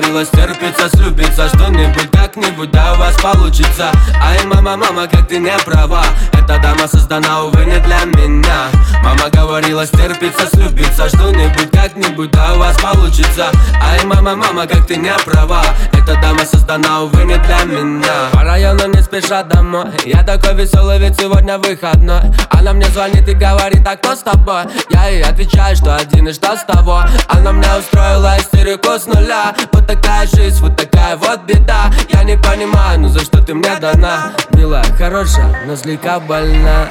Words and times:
говорила 0.00 0.24
стерпится, 0.24 0.88
слюбится 0.88 1.48
Что-нибудь 1.48 2.10
как-нибудь, 2.10 2.70
да 2.70 2.94
у 2.94 2.96
вас 2.96 3.14
получится. 3.20 3.90
Ай, 4.22 4.44
мама, 4.46 4.76
мама, 4.76 5.06
как 5.06 5.28
ты 5.28 5.38
не 5.38 5.56
права 5.64 6.04
Эта 6.50 6.62
дама 6.62 6.88
создана, 6.88 7.44
увы, 7.44 7.64
не 7.64 7.78
для 7.78 8.04
меня. 8.06 8.70
Мама 9.04 9.30
говорила 9.30 9.86
стерпится, 9.86 10.48
слюбится 10.48 11.08
Что-нибудь 11.08 11.70
как-нибудь, 11.70 12.32
да 12.32 12.54
у 12.54 12.58
вас 12.58 12.76
получится. 12.76 13.52
Ай, 13.80 14.04
мама, 14.04 14.34
мама, 14.34 14.66
как 14.66 14.84
ты 14.84 14.96
не 14.96 15.12
права. 15.24 15.62
Эта 15.92 16.20
дама 16.20 16.44
создана, 16.44 17.02
увы, 17.02 17.22
не 17.22 17.36
для 17.36 17.62
меня. 17.62 18.30
По 18.32 18.42
району 18.42 18.88
не 18.88 19.00
спеша 19.00 19.44
домой. 19.44 19.92
Я 20.04 20.24
такой 20.24 20.54
веселый, 20.56 20.98
ведь 20.98 21.20
сегодня 21.20 21.56
выходной. 21.58 22.20
Она 22.50 22.72
мне 22.72 22.86
звонит 22.86 23.28
и 23.28 23.32
говорит, 23.32 23.86
а 23.86 23.96
кто 23.96 24.16
с 24.16 24.18
тобой? 24.18 24.64
Я 24.90 25.06
ей 25.06 25.22
отвечаю, 25.22 25.76
что 25.76 25.94
один 25.94 26.26
и 26.28 26.32
что 26.32 26.56
с 26.56 26.64
того. 26.64 27.04
Она 27.28 27.52
мне 27.52 27.68
устроила 27.78 28.36
истерику 28.40 28.98
с 28.98 29.06
нуля. 29.06 29.54
Вот 29.72 29.86
такая 29.86 30.26
жизнь, 30.26 30.60
вот 30.60 30.76
такая 30.76 31.16
вот 31.16 31.44
беда. 31.44 31.92
Я 32.12 32.19
не 32.30 32.36
понимаю, 32.36 33.00
ну 33.00 33.08
за 33.08 33.20
что 33.24 33.42
ты 33.42 33.54
мне 33.54 33.74
дана? 33.80 34.32
Милая, 34.52 34.84
хорошая, 34.96 35.64
но 35.66 35.74
слегка 35.74 36.20
больна. 36.20 36.88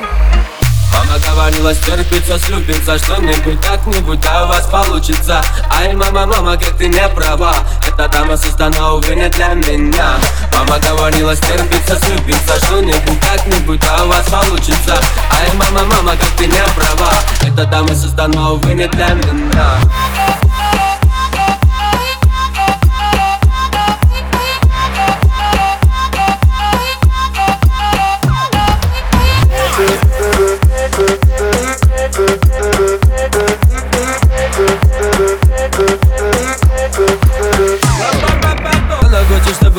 Мама 0.92 1.18
говорила 1.26 1.74
стерпится, 1.74 2.38
слюбится 2.40 2.98
Что-нибудь 2.98 3.62
как-нибудь, 3.62 4.20
да 4.20 4.44
у 4.44 4.48
вас 4.50 4.66
получится. 4.66 5.42
Ай, 5.70 5.94
мама, 5.94 6.26
мама, 6.26 6.58
как 6.58 6.76
ты 6.78 6.90
не 6.90 7.08
права. 7.16 7.54
Эта 7.88 8.10
дама 8.10 8.36
создана, 8.36 8.96
увы, 8.96 9.16
не 9.16 9.30
для 9.30 9.54
меня. 9.54 10.16
Мама 10.54 10.78
говорила 10.80 11.34
стерпится, 11.34 11.98
слюбится 12.00 12.66
Что-нибудь 12.66 13.20
как-нибудь, 13.22 13.80
да 13.80 14.04
у 14.04 14.08
вас 14.10 14.26
получится. 14.28 14.98
Ай, 15.32 15.50
мама, 15.56 15.86
мама, 15.86 16.12
как 16.18 16.32
ты 16.38 16.48
не 16.48 16.64
права. 16.76 17.14
Эта 17.44 17.66
дама 17.66 17.96
создана, 17.96 18.52
увы, 18.52 18.74
не 18.74 18.88
для 18.88 19.10
меня 19.10 20.49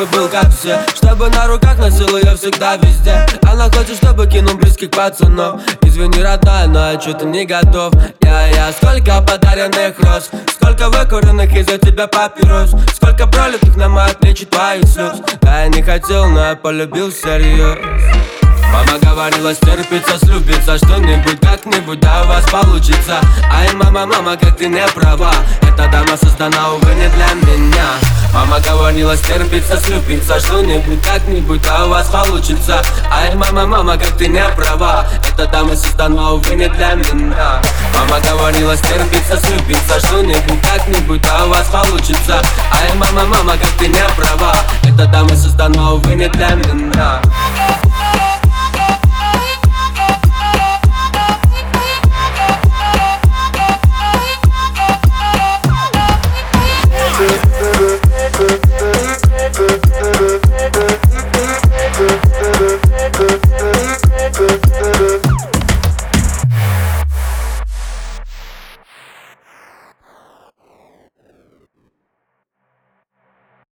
чтобы 0.01 0.17
был 0.17 0.29
как 0.29 0.51
все. 0.51 0.79
Чтобы 0.95 1.29
на 1.29 1.47
руках 1.47 1.79
носил 1.79 2.17
ее 2.17 2.34
всегда 2.37 2.77
везде. 2.77 3.27
Она 3.43 3.65
хочет, 3.65 3.97
чтобы 3.97 4.27
кинул 4.27 4.55
близких 4.55 4.91
пацанов. 4.91 5.61
Извини, 5.83 6.23
родная, 6.23 6.67
но 6.67 6.92
я 6.92 7.01
что-то 7.01 7.27
не 7.27 7.45
готов. 7.45 7.92
Я, 8.20 8.48
я, 8.48 8.73
сколько 8.73 9.20
подаренных 9.20 9.98
роз. 9.98 10.31
Сколько 10.55 10.89
выкуренных 10.89 11.55
из-за 11.55 11.79
тебя 11.79 12.07
папирос. 12.07 12.75
Сколько 12.95 13.27
пролитых 13.27 13.77
на 13.77 13.89
мои 13.89 14.12
плечи 14.15 14.47
твоих 14.47 14.87
слез 14.87 15.19
Да, 15.42 15.65
я 15.65 15.69
не 15.69 15.83
хотел, 15.83 16.29
но 16.29 16.51
я 16.51 16.57
полюбил 16.57 17.11
всерьез 17.11 18.00
Мама 18.73 18.99
говорила 19.03 19.53
стерпится, 19.55 20.19
слюбится 20.19 20.79
Что-нибудь 20.79 21.41
как-нибудь, 21.41 22.01
да 22.01 22.23
у 22.23 22.29
вас 22.29 22.49
получится. 22.51 23.21
Ай, 23.53 23.73
мама, 23.75 24.07
мама, 24.07 24.37
как 24.37 24.57
ты 24.57 24.69
не 24.69 24.87
права. 24.95 25.33
Эта 25.63 25.89
дама 25.89 26.17
создана, 26.17 26.73
увы, 26.73 26.95
не 26.95 27.09
для 27.09 27.35
меня. 27.35 27.87
Мама 28.33 28.61
говорила 28.61 29.17
стерпится, 29.17 29.77
слюбится 29.80 30.39
Что-нибудь 30.39 31.03
как-нибудь, 31.03 31.63
да 31.63 31.86
у 31.86 31.91
вас 31.91 32.09
получится. 32.09 32.83
Ай, 33.11 33.35
мама, 33.35 33.67
мама, 33.67 33.98
как 33.98 34.17
ты 34.17 34.29
не 34.29 34.48
права. 34.57 35.07
Эта 35.29 35.47
дама 35.47 35.75
создана, 35.75 36.33
увы, 36.33 36.55
не 36.55 36.69
для 36.69 36.95
меня. 36.95 37.61
Мама 37.95 38.20
говорила 38.20 38.77
стерпится, 38.77 39.36
слюбится 39.39 39.98
Что-нибудь 40.07 40.63
как-нибудь, 40.63 41.23
да 41.23 41.45
у 41.45 41.48
вас 41.48 41.67
получится. 41.67 42.41
Ай, 42.70 42.95
мама, 42.97 43.25
мама, 43.27 43.53
как 43.53 43.70
ты 43.79 43.89
не 43.89 44.03
права. 44.17 44.55
Эта 44.85 45.07
дама 45.07 45.35
создана, 45.35 45.92
увы, 45.92 46.14
не 46.14 46.29
для 46.29 46.51
меня 46.51 47.20